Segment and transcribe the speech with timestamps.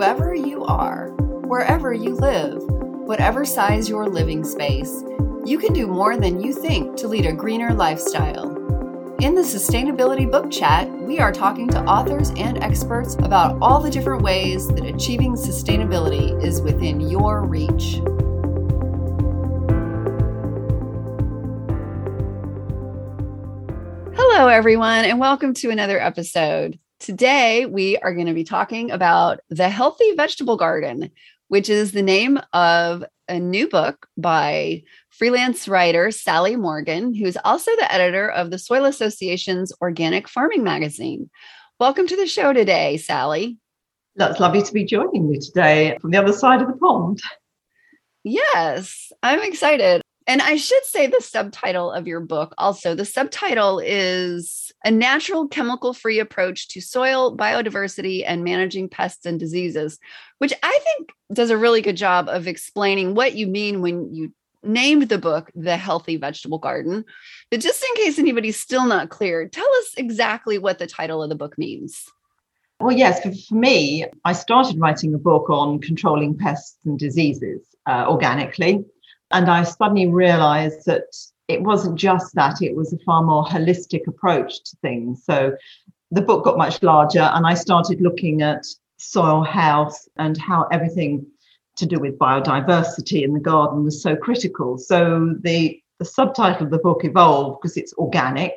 [0.00, 1.10] whoever you are,
[1.44, 2.62] wherever you live,
[3.04, 5.04] whatever size your living space,
[5.44, 8.48] you can do more than you think to lead a greener lifestyle.
[9.20, 13.90] In the Sustainability Book Chat, we are talking to authors and experts about all the
[13.90, 18.00] different ways that achieving sustainability is within your reach.
[24.16, 26.78] Hello, everyone, and welcome to another episode.
[27.00, 31.10] Today, we are going to be talking about The Healthy Vegetable Garden,
[31.48, 37.70] which is the name of a new book by freelance writer Sally Morgan, who's also
[37.76, 41.30] the editor of the Soil Association's Organic Farming Magazine.
[41.78, 43.56] Welcome to the show today, Sally.
[44.16, 47.22] That's lovely to be joining you today from the other side of the pond.
[48.24, 50.02] Yes, I'm excited.
[50.26, 52.94] And I should say the subtitle of your book also.
[52.94, 59.38] The subtitle is A Natural Chemical Free Approach to Soil Biodiversity and Managing Pests and
[59.38, 59.98] Diseases,
[60.38, 64.32] which I think does a really good job of explaining what you mean when you
[64.62, 67.04] named the book The Healthy Vegetable Garden.
[67.50, 71.28] But just in case anybody's still not clear, tell us exactly what the title of
[71.28, 72.04] the book means.
[72.78, 78.06] Well, yes, for, me, I started writing a book on controlling pests and diseases uh,
[78.08, 78.84] organically
[79.30, 81.04] and I suddenly realized that
[81.50, 85.24] it wasn't just that, it was a far more holistic approach to things.
[85.24, 85.56] So
[86.10, 88.64] the book got much larger, and I started looking at
[88.98, 91.26] soil health and how everything
[91.76, 94.76] to do with biodiversity in the garden was so critical.
[94.78, 98.54] So the, the subtitle of the book evolved because it's organic.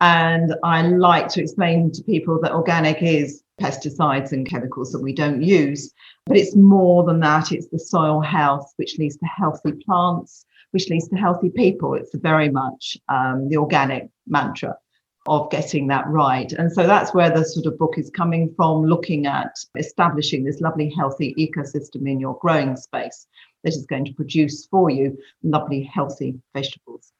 [0.00, 5.12] And I like to explain to people that organic is pesticides and chemicals that we
[5.12, 5.92] don't use.
[6.26, 7.52] But it's more than that.
[7.52, 11.94] It's the soil health, which leads to healthy plants, which leads to healthy people.
[11.94, 14.76] It's very much um, the organic mantra
[15.26, 16.52] of getting that right.
[16.52, 20.60] And so that's where the sort of book is coming from, looking at establishing this
[20.60, 23.26] lovely, healthy ecosystem in your growing space
[23.62, 27.12] that is going to produce for you lovely, healthy vegetables.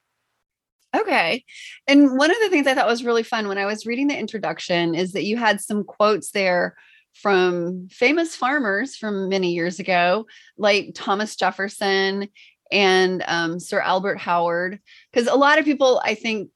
[0.94, 1.44] Okay.
[1.86, 4.18] And one of the things I thought was really fun when I was reading the
[4.18, 6.76] introduction is that you had some quotes there
[7.14, 10.26] from famous farmers from many years ago,
[10.58, 12.28] like Thomas Jefferson
[12.70, 14.80] and um, Sir Albert Howard.
[15.12, 16.50] Because a lot of people, I think,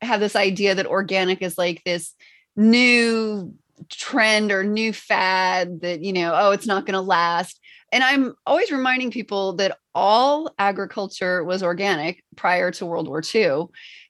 [0.00, 2.14] have this idea that organic is like this
[2.56, 3.54] new
[3.90, 7.60] trend or new fad that, you know, oh, it's not going to last.
[7.92, 13.66] And I'm always reminding people that all agriculture was organic prior to World War II.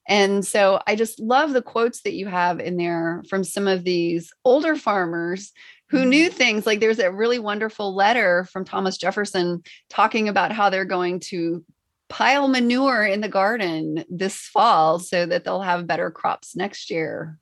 [0.07, 3.85] And so I just love the quotes that you have in there from some of
[3.85, 5.53] these older farmers
[5.95, 10.71] who knew things like there's a really wonderful letter from Thomas Jefferson talking about how
[10.71, 11.65] they're going to
[12.09, 17.39] pile manure in the garden this fall so that they'll have better crops next year.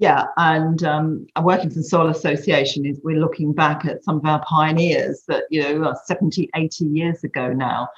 [0.00, 4.40] Yeah, and um, working for Soil Association is we're looking back at some of our
[4.44, 7.88] pioneers that, you know, 70, 80 years ago now.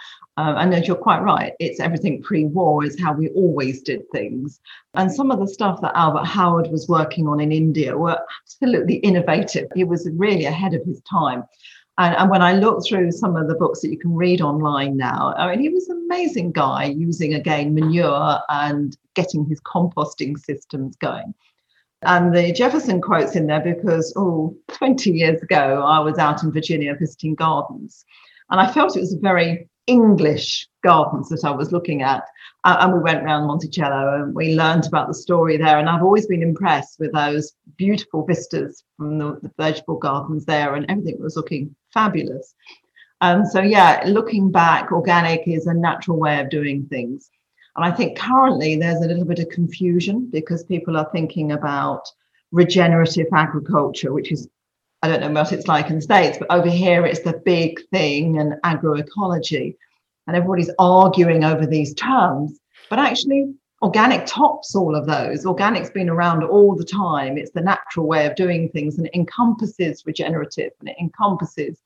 [0.41, 4.11] Um, and as you're quite right, it's everything pre war, is how we always did
[4.11, 4.59] things.
[4.95, 8.95] And some of the stuff that Albert Howard was working on in India were absolutely
[8.97, 9.69] innovative.
[9.75, 11.45] He was really ahead of his time.
[11.99, 14.97] And, and, when I look through some of the books that you can read online
[14.97, 20.39] now, I mean, he was an amazing guy using, again, manure and getting his composting
[20.39, 21.35] systems going.
[22.01, 26.51] And the Jefferson quotes in there because, oh, 20 years ago, I was out in
[26.51, 28.07] Virginia visiting gardens.
[28.49, 32.23] And I felt it was a very English gardens that I was looking at.
[32.65, 35.79] Uh, and we went around Monticello and we learned about the story there.
[35.79, 40.75] And I've always been impressed with those beautiful vistas from the, the vegetable gardens there,
[40.75, 42.55] and everything was looking fabulous.
[43.21, 47.31] And so, yeah, looking back, organic is a natural way of doing things.
[47.77, 52.03] And I think currently there's a little bit of confusion because people are thinking about
[52.53, 54.49] regenerative agriculture, which is,
[55.03, 57.81] I don't know what it's like in the States, but over here it's the big
[57.89, 59.77] thing and agroecology.
[60.27, 62.61] And everybody's arguing over these terms.
[62.91, 65.47] But actually, organic tops all of those.
[65.47, 67.39] Organic's been around all the time.
[67.39, 71.79] It's the natural way of doing things and it encompasses regenerative and it encompasses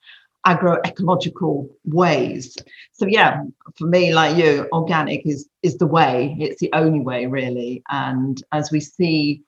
[0.46, 2.56] agroecological ways.
[2.93, 3.44] So yeah,
[3.76, 6.37] for me, like you, organic is is the way.
[6.38, 7.82] It's the only way, really.
[7.88, 9.43] And as we see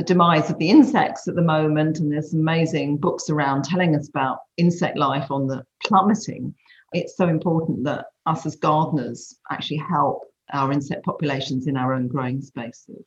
[0.00, 4.08] the demise of the insects at the moment, and there's amazing books around telling us
[4.08, 6.54] about insect life on the plummeting.
[6.94, 10.22] It's so important that us as gardeners actually help
[10.54, 13.04] our insect populations in our own growing spaces.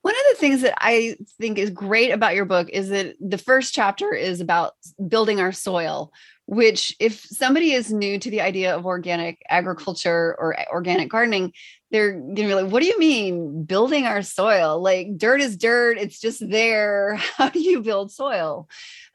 [0.00, 3.36] One of the things that I think is great about your book is that the
[3.36, 4.72] first chapter is about
[5.06, 6.12] building our soil,
[6.46, 11.52] which, if somebody is new to the idea of organic agriculture or organic gardening,
[11.96, 14.80] they're gonna be like, what do you mean building our soil?
[14.80, 17.16] Like dirt is dirt, it's just there.
[17.36, 18.68] How do you build soil?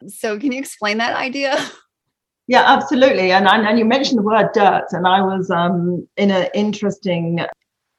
[0.08, 1.58] So can you explain that idea?
[2.48, 3.32] Yeah, absolutely.
[3.32, 7.40] And, and, and you mentioned the word dirt, and I was um, in an interesting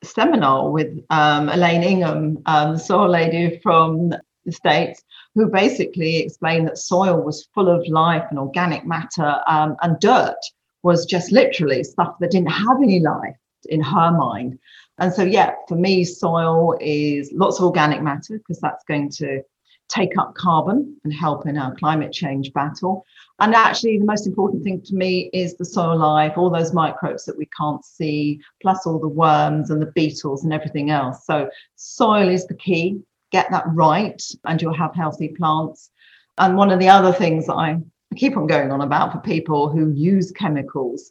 [0.03, 4.13] seminar with um, Elaine Ingham, um, soil lady from
[4.45, 5.03] the States,
[5.35, 10.37] who basically explained that soil was full of life and organic matter, um, and dirt
[10.83, 13.37] was just literally stuff that didn't have any life
[13.67, 14.59] in her mind.
[14.99, 19.43] And so, yeah, for me, soil is lots of organic matter because that's going to
[19.89, 23.05] take up carbon and help in our climate change battle.
[23.41, 27.25] And actually, the most important thing to me is the soil life, all those microbes
[27.25, 31.27] that we can't see, plus all the worms and the beetles and everything else.
[31.27, 33.01] So, soil is the key.
[33.33, 35.91] Get that right, and you'll have healthy plants.
[36.39, 37.81] And one of the other things that I
[38.17, 41.11] keep on going on about for people who use chemicals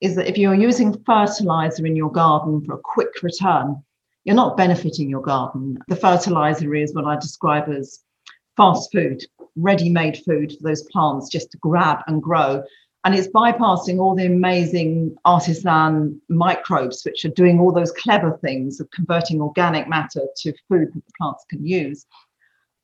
[0.00, 3.82] is that if you're using fertilizer in your garden for a quick return,
[4.24, 5.78] you're not benefiting your garden.
[5.88, 8.04] The fertilizer is what I describe as
[8.56, 9.24] fast food,
[9.56, 12.62] ready made food for those plants just to grab and grow.
[13.04, 18.80] And it's bypassing all the amazing artisan microbes, which are doing all those clever things
[18.80, 22.04] of converting organic matter to food that the plants can use.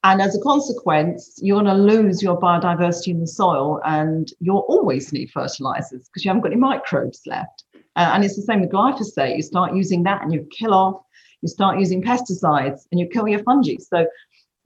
[0.04, 4.66] And as a consequence, you're going to lose your biodiversity in the soil and you'll
[4.68, 7.64] always need fertilizers because you haven't got any microbes left.
[7.96, 9.34] Uh, and it's the same with glyphosate.
[9.34, 11.00] You start using that and you kill off,
[11.40, 13.76] you start using pesticides and you kill your fungi.
[13.78, 14.06] So,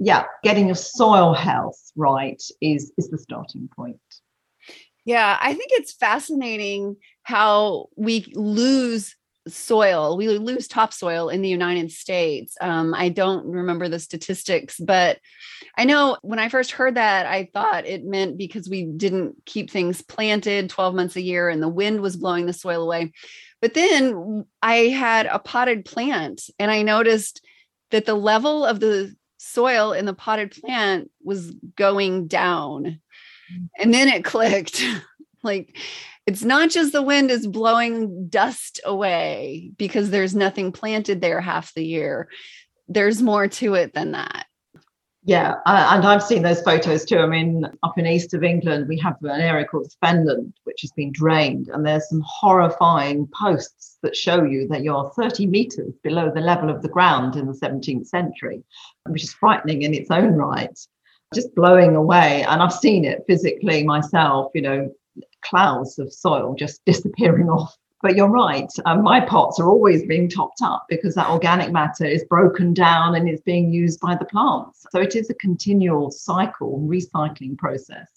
[0.00, 4.00] yeah, getting your soil health right is, is the starting point.
[5.05, 9.14] Yeah, I think it's fascinating how we lose
[9.49, 10.17] soil.
[10.17, 12.56] We lose topsoil in the United States.
[12.61, 15.19] Um, I don't remember the statistics, but
[15.77, 19.71] I know when I first heard that, I thought it meant because we didn't keep
[19.71, 23.12] things planted 12 months a year and the wind was blowing the soil away.
[23.61, 27.45] But then I had a potted plant and I noticed
[27.91, 33.00] that the level of the soil in the potted plant was going down.
[33.53, 33.69] Mm.
[33.79, 34.85] And then it clicked.
[35.43, 35.77] like
[36.29, 41.73] it's not just the wind is blowing dust away because there's nothing planted there half
[41.73, 42.29] the year.
[42.87, 44.45] There's more to it than that.
[45.25, 47.21] Yeah, uh, and I've seen those photos too.
[47.21, 50.93] I mean, up in east of England, we have an area called Fenland, which has
[50.93, 56.31] been drained, and there's some horrifying posts that show you that you're 30 meters below
[56.31, 58.63] the level of the ground in the 17th century,
[59.07, 60.79] which is frightening in its own right.
[61.35, 64.51] Just blowing away, and I've seen it physically myself.
[64.55, 64.91] You know,
[65.43, 67.76] clouds of soil just disappearing off.
[68.00, 72.05] But you're right, um, my pots are always being topped up because that organic matter
[72.05, 74.87] is broken down and it's being used by the plants.
[74.93, 78.09] So it is a continual cycle, recycling process.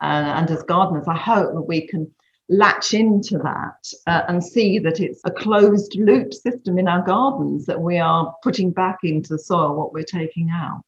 [0.00, 2.10] Uh, and as gardeners, I hope that we can
[2.48, 7.66] latch into that uh, and see that it's a closed loop system in our gardens
[7.66, 10.84] that we are putting back into the soil what we're taking out.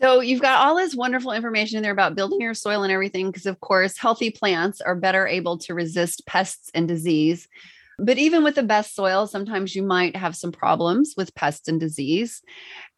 [0.00, 3.30] So you've got all this wonderful information in there about building your soil and everything,
[3.30, 7.48] because of course, healthy plants are better able to resist pests and disease.
[7.98, 11.80] But even with the best soil, sometimes you might have some problems with pests and
[11.80, 12.42] disease.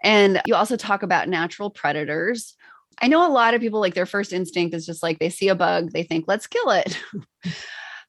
[0.03, 2.57] And you also talk about natural predators.
[3.01, 5.49] I know a lot of people like their first instinct is just like they see
[5.49, 6.99] a bug, they think, let's kill it.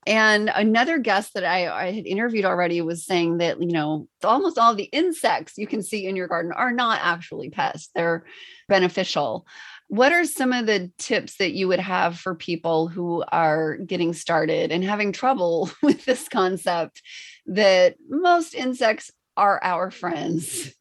[0.07, 4.57] And another guest that I, I, had interviewed already was saying that, you know, almost
[4.57, 8.25] all the insects you can see in your garden are not actually pests, they're
[8.69, 9.45] beneficial.
[9.87, 14.13] What are some of the tips that you would have for people who are getting
[14.13, 17.01] started and having trouble with this concept
[17.47, 20.73] that most insects are our friends?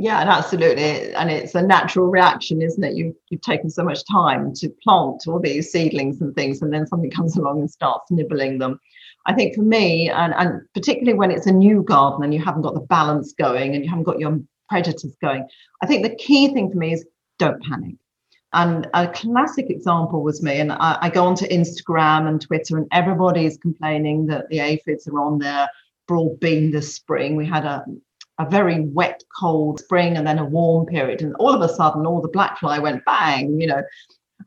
[0.00, 1.12] Yeah, and absolutely.
[1.14, 2.94] And it's a natural reaction, isn't it?
[2.94, 6.86] You've, you've taken so much time to plant all these seedlings and things, and then
[6.86, 8.78] something comes along and starts nibbling them.
[9.26, 12.62] I think for me, and, and particularly when it's a new garden and you haven't
[12.62, 14.38] got the balance going and you haven't got your
[14.68, 15.44] predators going,
[15.82, 17.04] I think the key thing for me is
[17.40, 17.96] don't panic.
[18.52, 22.86] And a classic example was me, and I, I go onto Instagram and Twitter, and
[22.92, 25.68] everybody's complaining that the aphids are on their
[26.06, 27.34] broad bean this spring.
[27.34, 27.84] We had a
[28.38, 31.22] a very wet, cold spring and then a warm period.
[31.22, 33.82] And all of a sudden, all the black fly went bang, you know,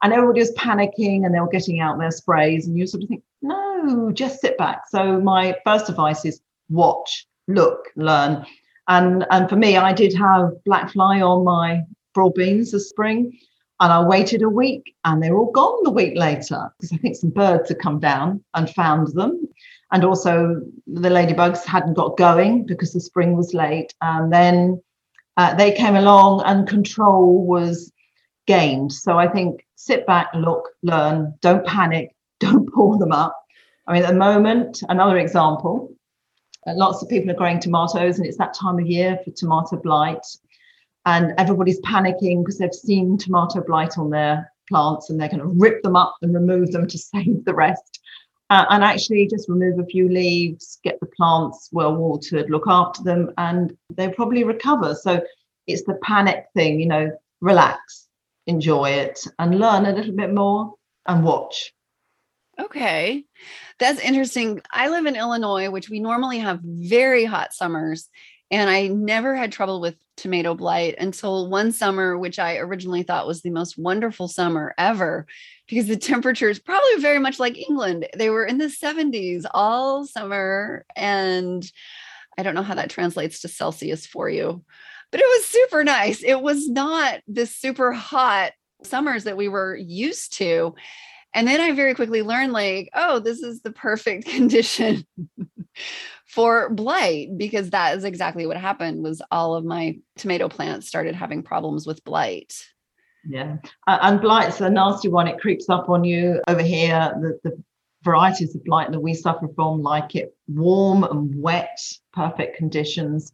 [0.02, 2.68] and everybody was panicking and they were getting out their sprays.
[2.68, 4.84] And you sort of think, no, just sit back.
[4.90, 8.46] So, my first advice is watch, look, learn.
[8.88, 11.84] And, and for me, I did have black fly on my
[12.14, 13.38] broad beans this spring.
[13.80, 16.98] And I waited a week and they were all gone the week later because I
[16.98, 19.48] think some birds had come down and found them
[19.92, 23.94] and also the ladybugs hadn't got going because the spring was late.
[24.02, 24.82] And then
[25.38, 27.92] uh, they came along and control was
[28.48, 28.92] gained.
[28.92, 31.34] So i think sit back look learn.
[31.42, 32.16] Don't panic.
[32.40, 33.36] Don't pull them up.
[33.88, 35.94] I mean at the moment another example
[36.68, 39.78] Uh, lots of people are growing tomatoes, and it's that time of year for tomato
[39.78, 40.26] blight.
[41.06, 45.48] And everybody's panicking because they've seen tomato blight on their plants and they're going to
[45.48, 48.01] rip them up and remove them to save the rest.
[48.52, 53.02] Uh, and actually, just remove a few leaves, get the plants well watered, look after
[53.02, 54.94] them, and they'll probably recover.
[54.94, 55.24] So
[55.68, 58.10] it's the panic thing, you know, relax,
[58.48, 60.74] enjoy it, and learn a little bit more
[61.08, 61.72] and watch.
[62.60, 63.24] Okay.
[63.80, 64.62] That's interesting.
[64.70, 68.10] I live in Illinois, which we normally have very hot summers.
[68.52, 73.28] And I never had trouble with tomato blight until one summer, which I originally thought
[73.28, 75.26] was the most wonderful summer ever,
[75.72, 78.06] because the temperatures probably very much like England.
[78.14, 80.86] They were in the 70s all summer.
[80.98, 81.66] And
[82.38, 84.66] I don't know how that translates to Celsius for you,
[85.12, 86.24] but it was super nice.
[86.24, 88.52] It was not the super hot
[88.84, 90.76] summers that we were used to.
[91.34, 95.06] And then I very quickly learned, like, oh, this is the perfect condition
[96.26, 101.16] for blight because that is exactly what happened was all of my tomato plants started
[101.16, 102.54] having problems with blight.
[103.28, 103.58] Yeah.
[103.88, 105.28] Uh, and blight's a nasty one.
[105.28, 107.14] It creeps up on you over here.
[107.22, 107.64] The, the
[108.04, 111.80] varieties of blight that we suffer from, like it warm and wet,
[112.14, 113.32] perfect conditions.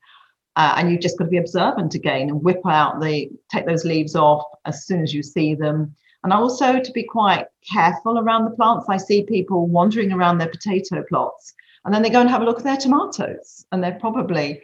[0.56, 3.86] Uh, and you've just got to be observant again and whip out the, take those
[3.86, 8.46] leaves off as soon as you see them and also to be quite careful around
[8.46, 8.88] the plants.
[8.90, 11.54] I see people wandering around their potato plots
[11.86, 14.62] and then they go and have a look at their tomatoes and they're probably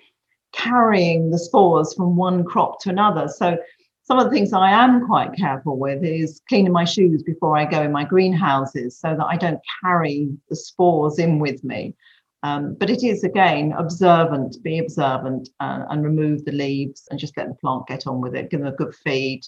[0.51, 3.27] carrying the spores from one crop to another.
[3.27, 3.57] So
[4.03, 7.65] some of the things I am quite careful with is cleaning my shoes before I
[7.65, 11.95] go in my greenhouses so that I don't carry the spores in with me.
[12.43, 17.37] Um, but it is again observant, be observant uh, and remove the leaves and just
[17.37, 19.43] let the plant get on with it, give them a good feed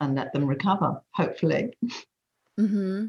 [0.00, 1.76] and let them recover, hopefully.
[2.58, 3.06] Mm-hmm.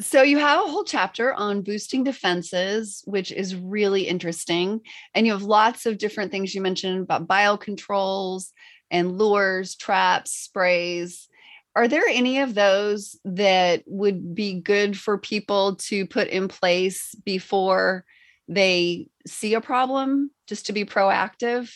[0.00, 4.80] So you have a whole chapter on boosting defenses, which is really interesting.
[5.14, 8.52] And you have lots of different things you mentioned about biocontrols
[8.90, 11.28] and lures, traps, sprays.
[11.76, 17.14] Are there any of those that would be good for people to put in place
[17.24, 18.04] before
[18.48, 21.72] they see a problem, just to be proactive?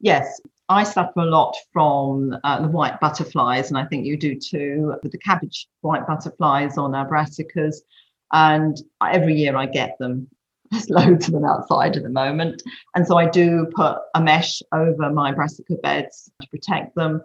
[0.00, 4.38] Yes, I suffer a lot from uh, the white butterflies, and I think you do
[4.38, 7.76] too, with the cabbage white butterflies on our brassicas.
[8.32, 10.28] And every year I get them.
[10.72, 12.62] There's loads of them outside at the moment.
[12.96, 17.22] And so I do put a mesh over my brassica beds to protect them.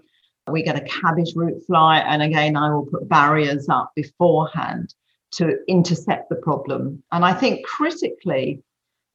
[0.51, 4.93] We get a cabbage root fly, and again, I will put barriers up beforehand
[5.31, 7.03] to intercept the problem.
[7.11, 8.63] And I think critically,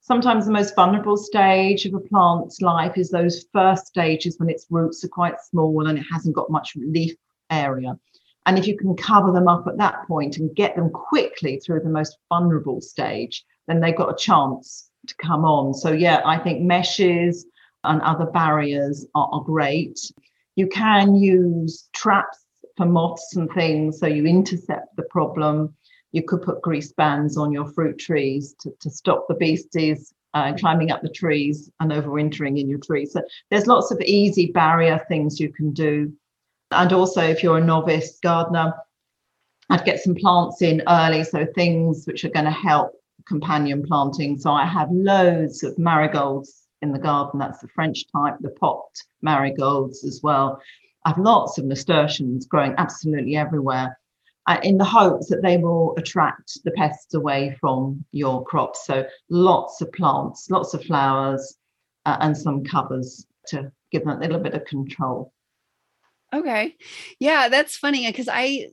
[0.01, 4.67] sometimes the most vulnerable stage of a plant's life is those first stages when its
[4.71, 7.15] roots are quite small and it hasn't got much leaf
[7.51, 7.99] area.
[8.45, 11.81] And if you can cover them up at that point and get them quickly through
[11.81, 15.75] the most vulnerable stage, then they've got a chance to come on.
[15.75, 17.47] So, yeah, I think meshes
[17.85, 19.99] and other barriers are, are great.
[20.57, 22.39] You can use traps
[22.77, 25.75] for moths and things so you intercept the problem
[26.13, 30.53] you could put grease bands on your fruit trees to, to stop the beasties uh,
[30.55, 33.13] climbing up the trees and overwintering in your trees.
[33.13, 36.13] So there's lots of easy barrier things you can do.
[36.71, 38.75] And also, if you're a novice gardener,
[39.69, 42.93] I'd get some plants in early, so things which are going to help
[43.27, 44.39] companion planting.
[44.39, 47.41] So I have loads of marigolds in the garden.
[47.41, 48.85] That's the French type, the pot
[49.23, 50.61] marigolds as well.
[51.05, 53.99] I have lots of nasturtiums growing absolutely everywhere
[54.47, 58.87] uh, in the hopes that they will attract the pests away from your crops.
[58.87, 61.57] So lots of plants, lots of flowers,
[62.05, 65.33] uh, and some covers to give them a little bit of control.
[66.35, 66.77] Okay.
[67.19, 68.69] Yeah, that's funny because I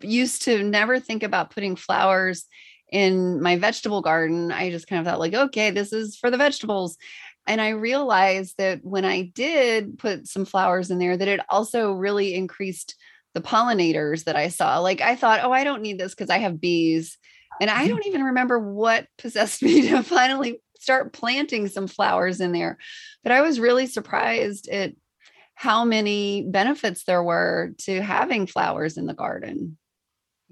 [0.00, 2.46] used to never think about putting flowers
[2.92, 4.52] in my vegetable garden.
[4.52, 6.96] I just kind of thought, like, okay, this is for the vegetables.
[7.46, 11.92] And I realized that when I did put some flowers in there, that it also
[11.92, 12.94] really increased
[13.34, 14.78] the pollinators that I saw.
[14.78, 17.18] Like I thought, oh, I don't need this because I have bees.
[17.60, 22.52] And I don't even remember what possessed me to finally start planting some flowers in
[22.52, 22.76] there.
[23.22, 24.92] But I was really surprised at
[25.54, 29.78] how many benefits there were to having flowers in the garden.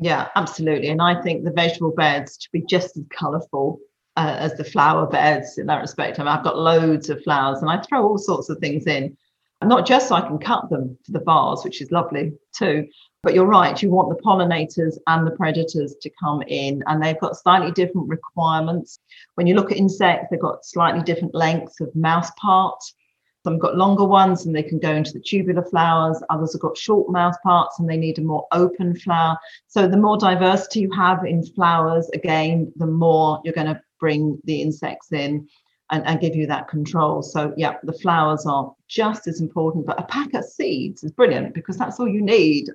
[0.00, 0.88] Yeah, absolutely.
[0.88, 3.78] And I think the vegetable beds should be just as colourful
[4.16, 6.18] uh, as the flower beds in that respect.
[6.18, 9.16] I mean, I've got loads of flowers and I throw all sorts of things in
[9.62, 12.86] not just so I can cut them for the vase, which is lovely too,
[13.22, 17.20] but you're right, you want the pollinators and the predators to come in, and they've
[17.20, 18.98] got slightly different requirements.
[19.34, 22.94] When you look at insects, they've got slightly different lengths of mouth parts.
[23.42, 26.22] Some have got longer ones and they can go into the tubular flowers.
[26.28, 29.38] Others have got short mouth parts and they need a more open flower.
[29.66, 34.38] So the more diversity you have in flowers, again, the more you're going to bring
[34.44, 35.48] the insects in
[35.90, 37.22] and, and give you that control.
[37.22, 41.54] So yeah, the flowers are just as important, but a pack of seeds is brilliant
[41.54, 42.68] because that's all you need.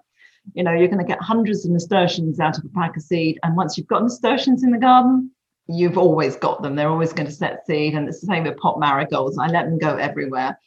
[0.54, 3.40] You know, you're going to get hundreds of nasturtiums out of a pack of seed.
[3.44, 5.32] And once you've got nasturtiums in the garden,
[5.68, 6.76] you've always got them.
[6.76, 7.96] They're always going to set seed.
[7.96, 9.38] And it's the same with pot marigolds.
[9.38, 10.60] I let them go everywhere.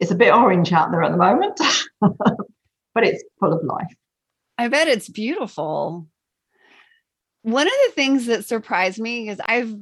[0.00, 1.58] It's a bit orange out there at the moment,
[2.00, 3.94] but it's full of life.
[4.58, 6.06] I bet it's beautiful.
[7.42, 9.74] One of the things that surprised me is I've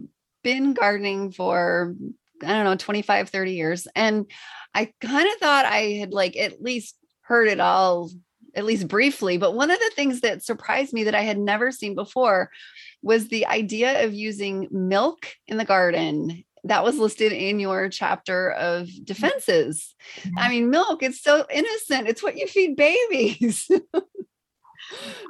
[0.43, 1.95] been gardening for,
[2.43, 3.88] I don't know, 25, 30 years.
[3.97, 4.31] And
[4.75, 8.11] I kind of thought I had like at least heard it all,
[8.54, 9.37] at least briefly.
[9.37, 12.50] But one of the things that surprised me that I had never seen before
[13.02, 18.50] was the idea of using milk in the garden that was listed in your chapter
[18.52, 19.94] of defenses.
[20.20, 20.38] Mm-hmm.
[20.38, 22.08] I mean, milk, it's so innocent.
[22.08, 23.70] It's what you feed babies.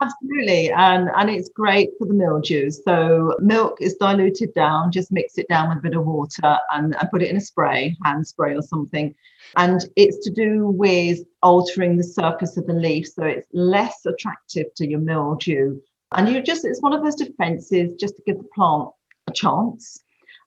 [0.01, 0.71] Absolutely.
[0.71, 2.71] And, and it's great for the mildew.
[2.71, 6.97] So milk is diluted down, just mix it down with a bit of water and,
[6.97, 9.15] and put it in a spray, hand spray or something.
[9.57, 14.67] And it's to do with altering the surface of the leaf so it's less attractive
[14.77, 15.81] to your mildew.
[16.13, 18.89] And you just, it's one of those defenses just to give the plant
[19.27, 20.01] a chance.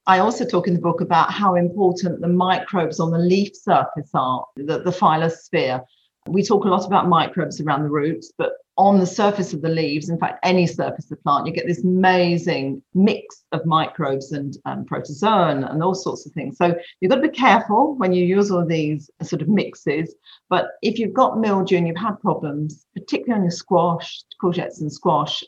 [0.07, 4.09] I also talk in the book about how important the microbes on the leaf surface
[4.13, 5.83] are, the, the phyllosphere.
[6.27, 9.69] We talk a lot about microbes around the roots, but on the surface of the
[9.69, 14.31] leaves, in fact, any surface of the plant, you get this amazing mix of microbes
[14.31, 16.57] and um, protozoan and all sorts of things.
[16.57, 20.13] So you've got to be careful when you use all these sort of mixes.
[20.50, 24.93] But if you've got mildew and you've had problems, particularly on your squash, courgettes and
[24.93, 25.43] squash,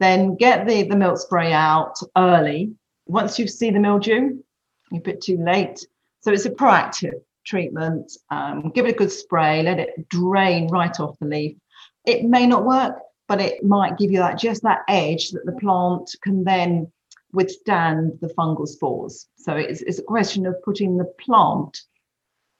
[0.00, 2.72] then get the, the milk spray out early.
[3.06, 4.38] Once you see the mildew,
[4.90, 5.86] you're a bit too late.
[6.20, 8.12] So it's a proactive treatment.
[8.30, 11.56] Um, give it a good spray, let it drain right off the leaf
[12.04, 15.52] it may not work, but it might give you that just that edge that the
[15.52, 16.90] plant can then
[17.32, 19.28] withstand the fungal spores.
[19.36, 21.80] So it's, it's a question of putting the plant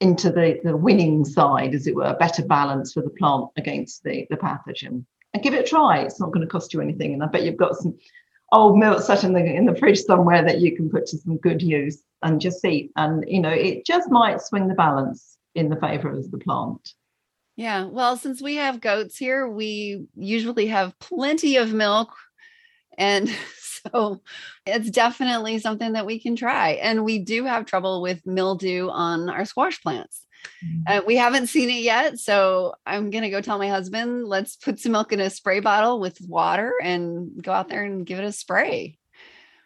[0.01, 4.27] into the, the winning side, as it were, better balance for the plant against the,
[4.31, 5.05] the pathogen.
[5.35, 5.99] And give it a try.
[5.99, 7.15] It's not going to cost you anything.
[7.15, 7.97] And I bet you've got some
[8.53, 11.39] old milk set in the in the fridge somewhere that you can put to some
[11.39, 12.91] good use and just see.
[12.97, 16.95] And you know, it just might swing the balance in the favor of the plant.
[17.57, 17.85] Yeah.
[17.85, 22.15] Well, since we have goats here, we usually have plenty of milk.
[22.97, 24.23] And so
[24.67, 26.71] it's definitely something that we can try.
[26.71, 30.27] And we do have trouble with mildew on our squash plants.
[30.65, 30.83] Mm-hmm.
[30.87, 32.19] Uh, we haven't seen it yet.
[32.19, 35.61] So I'm going to go tell my husband, let's put some milk in a spray
[35.61, 38.99] bottle with water and go out there and give it a spray.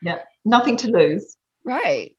[0.02, 0.18] Yeah.
[0.44, 1.36] Nothing to lose.
[1.64, 2.15] Right.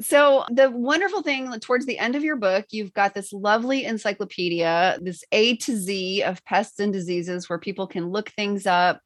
[0.00, 4.98] So, the wonderful thing towards the end of your book, you've got this lovely encyclopedia,
[5.00, 9.00] this A to Z of pests and diseases where people can look things up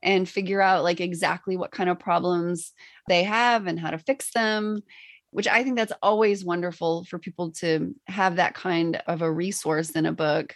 [0.00, 2.72] and figure out like exactly what kind of problems
[3.08, 4.80] they have and how to fix them,
[5.30, 9.90] which I think that's always wonderful for people to have that kind of a resource
[9.90, 10.54] in a book.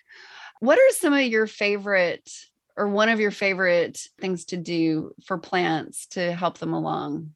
[0.60, 2.30] What are some of your favorite
[2.76, 7.32] or one of your favorite things to do for plants to help them along?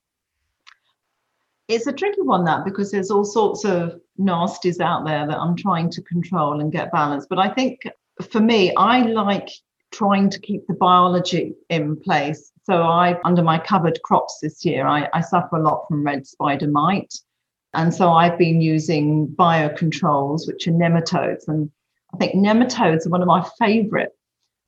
[1.68, 5.57] It's a tricky one that because there's all sorts of nasties out there that I'm
[5.57, 7.29] trying to control and get balanced.
[7.29, 7.83] But I think
[8.31, 9.48] for me, I like
[9.92, 12.52] trying to keep the biology in place.
[12.64, 16.26] So I, under my covered crops this year, I, I suffer a lot from red
[16.26, 17.14] spider mite.
[17.74, 21.46] And so I've been using biocontrols, which are nematodes.
[21.48, 21.70] And
[22.14, 24.15] I think nematodes are one of my favorite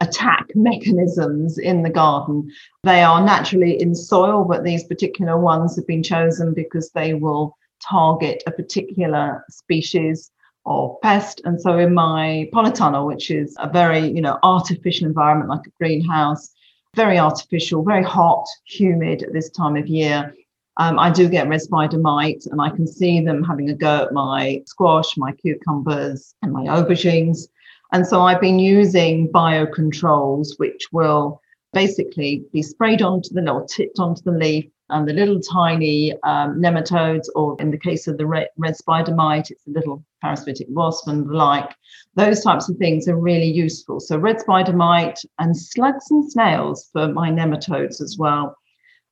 [0.01, 2.51] attack mechanisms in the garden.
[2.85, 7.57] They are naturally in soil, but these particular ones have been chosen because they will
[7.83, 10.31] target a particular species
[10.67, 11.41] of pest.
[11.45, 15.71] And so in my polytunnel, which is a very, you know, artificial environment like a
[15.79, 16.51] greenhouse,
[16.95, 20.35] very artificial, very hot, humid at this time of year.
[20.77, 24.05] Um, I do get red spider mite, and I can see them having a go
[24.05, 27.49] at my squash, my cucumbers, and my aubergines.
[27.93, 31.41] And so I've been using biocontrols, which will
[31.73, 36.61] basically be sprayed onto the or tipped onto the leaf and the little tiny um,
[36.61, 40.67] nematodes, or in the case of the red, red spider mite, it's a little parasitic
[40.71, 41.75] wasp and the like.
[42.15, 44.01] Those types of things are really useful.
[44.01, 48.57] So red spider mite and slugs and snails for my nematodes as well.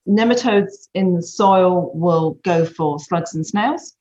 [0.09, 3.97] Nematodes in the soil will go for slugs and snails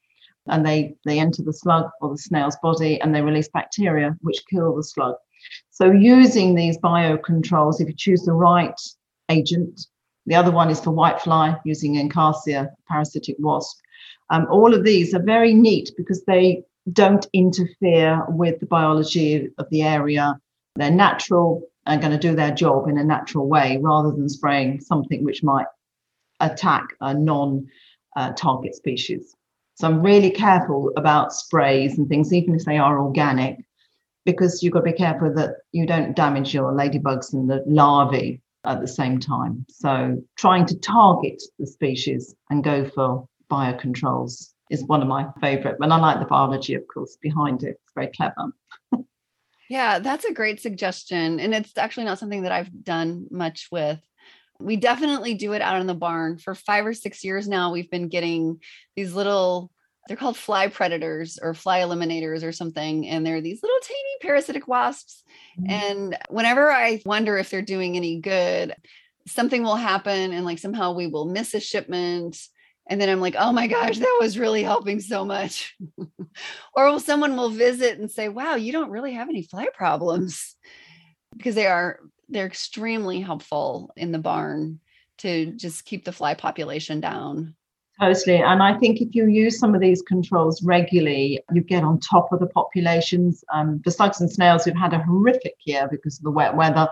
[0.47, 4.45] and they they enter the slug or the snail's body and they release bacteria which
[4.49, 5.15] kill the slug.
[5.71, 8.79] So using these biocontrols if you choose the right
[9.29, 9.87] agent
[10.25, 13.79] the other one is for whitefly using encarsia parasitic wasp.
[14.31, 19.69] Um, all of these are very neat because they don't interfere with the biology of
[19.69, 20.39] the area.
[20.75, 24.81] They're natural and going to do their job in a natural way rather than spraying
[24.81, 25.67] something which might
[26.39, 27.67] attack a non
[28.15, 29.35] uh, target species.
[29.75, 33.63] So I'm really careful about sprays and things, even if they are organic,
[34.25, 38.41] because you've got to be careful that you don't damage your ladybugs and the larvae
[38.63, 39.65] at the same time.
[39.69, 45.77] So trying to target the species and go for biocontrols is one of my favorite.
[45.79, 47.79] And I like the biology, of course, behind it.
[47.83, 48.51] It's very clever.
[49.69, 51.39] yeah, that's a great suggestion.
[51.39, 53.99] And it's actually not something that I've done much with.
[54.59, 56.37] We definitely do it out in the barn.
[56.37, 58.61] For five or six years now, we've been getting
[58.95, 59.71] these little
[60.07, 64.67] they're called fly predators or fly eliminators or something and they're these little tiny parasitic
[64.67, 65.23] wasps
[65.59, 65.71] mm-hmm.
[65.71, 68.75] and whenever i wonder if they're doing any good
[69.27, 72.37] something will happen and like somehow we will miss a shipment
[72.87, 75.75] and then i'm like oh my gosh that was really helping so much
[76.75, 80.55] or someone will visit and say wow you don't really have any fly problems
[81.35, 84.79] because they are they're extremely helpful in the barn
[85.17, 87.55] to just keep the fly population down
[87.99, 88.41] Totally.
[88.41, 92.31] And I think if you use some of these controls regularly, you get on top
[92.33, 93.43] of the populations.
[93.53, 96.89] Um, the slugs and snails, we've had a horrific year because of the wet weather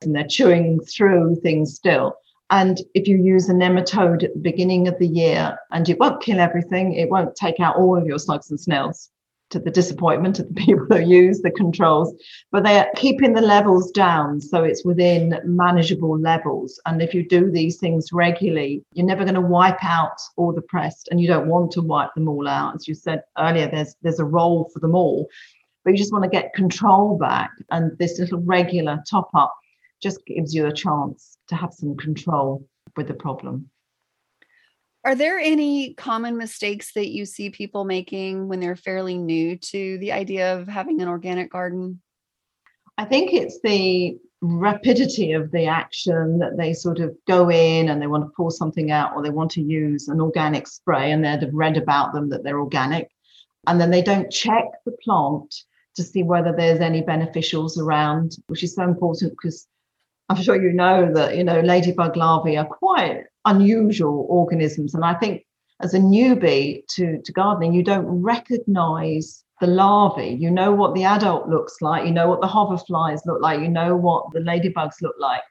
[0.00, 2.14] and they're chewing through things still.
[2.48, 6.22] And if you use a nematode at the beginning of the year, and it won't
[6.22, 9.10] kill everything, it won't take out all of your slugs and snails
[9.50, 12.14] to the disappointment of the people who use the controls,
[12.50, 16.80] but they're keeping the levels down so it's within manageable levels.
[16.86, 20.62] And if you do these things regularly, you're never going to wipe out all the
[20.62, 22.74] pressed, and you don't want to wipe them all out.
[22.74, 25.28] As you said earlier, there's there's a role for them all,
[25.84, 27.50] but you just want to get control back.
[27.70, 29.54] And this little regular top up
[30.02, 33.68] just gives you a chance to have some control with the problem.
[35.04, 39.98] Are there any common mistakes that you see people making when they're fairly new to
[39.98, 42.02] the idea of having an organic garden?
[42.98, 48.00] I think it's the rapidity of the action that they sort of go in and
[48.00, 51.24] they want to pour something out or they want to use an organic spray and
[51.24, 53.10] they'd have read about them that they're organic.
[53.66, 55.54] And then they don't check the plant
[55.96, 59.66] to see whether there's any beneficials around, which is so important because
[60.30, 64.94] I'm sure you know that, you know, ladybug larvae are quite unusual organisms.
[64.94, 65.44] And I think
[65.80, 70.36] as a newbie to, to gardening, you don't recognize the larvae.
[70.38, 73.68] You know what the adult looks like, you know what the hoverflies look like, you
[73.68, 75.42] know what the ladybugs look like,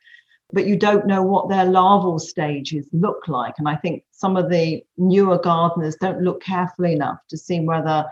[0.53, 3.55] but you don't know what their larval stages look like.
[3.57, 8.05] And I think some of the newer gardeners don't look carefully enough to see whether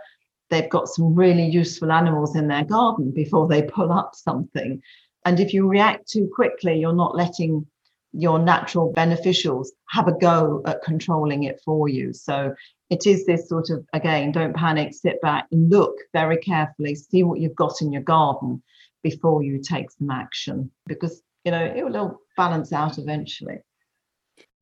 [0.49, 4.81] they've got some really useful animals in their garden before they pull up something.
[5.27, 7.67] And if you react too quickly, you're not letting
[8.13, 12.13] your natural beneficials have a go at controlling it for you.
[12.13, 12.55] So
[12.89, 17.41] it is this sort of, again, don't panic, sit back, look very carefully, see what
[17.41, 18.63] you've got in your garden
[19.03, 23.57] before you take some action because, you know, it will balance out eventually.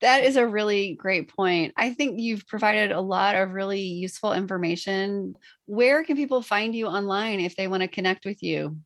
[0.02, 1.76] That is a really great point.
[1.78, 5.36] I think you've provided a lot of really useful information.
[5.68, 8.80] Where can people find you online if they want to connect with you?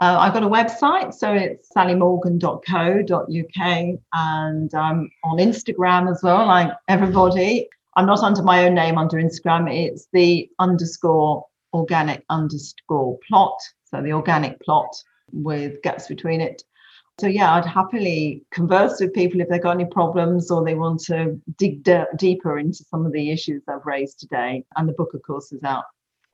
[0.00, 6.70] Uh, I've got a website, so it's sallymorgan.co.uk, and I'm on Instagram as well, like
[6.86, 7.68] everybody.
[7.96, 9.72] I'm not under my own name under Instagram.
[9.72, 14.94] It's the underscore organic underscore plot, so the organic plot
[15.32, 16.62] with gaps between it.
[17.18, 21.00] So yeah, I'd happily converse with people if they've got any problems or they want
[21.06, 24.64] to dig d- deeper into some of the issues I've raised today.
[24.76, 25.82] And the book, of course, is out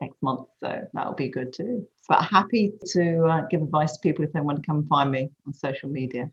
[0.01, 0.47] next month.
[0.61, 1.87] So that'll be good too.
[2.07, 5.29] But happy to uh, give advice to people if they want to come find me
[5.47, 6.29] on social media.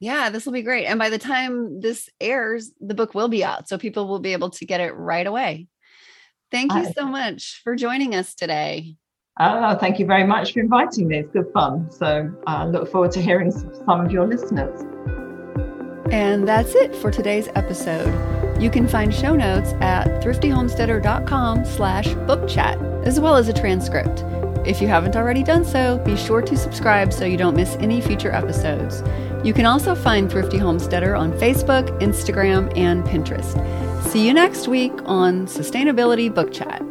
[0.00, 0.86] Yeah, this will be great.
[0.86, 3.68] And by the time this airs, the book will be out.
[3.68, 5.66] So people will be able to get it right away.
[6.50, 8.96] Thank you so much for joining us today.
[9.40, 11.18] Oh, thank you very much for inviting me.
[11.18, 11.90] It's good fun.
[11.90, 14.80] So I uh, look forward to hearing some of your listeners.
[16.10, 18.37] And that's it for today's episode.
[18.58, 24.24] You can find show notes at thriftyhomesteader.com slash book chat, as well as a transcript.
[24.66, 28.00] If you haven't already done so, be sure to subscribe so you don't miss any
[28.00, 29.02] future episodes.
[29.44, 33.54] You can also find Thrifty Homesteader on Facebook, Instagram, and Pinterest.
[34.04, 36.87] See you next week on Sustainability Book Chat.